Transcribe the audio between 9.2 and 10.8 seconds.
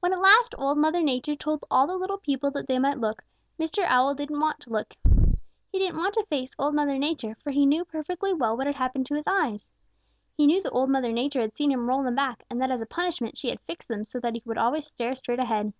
eyes. He knew that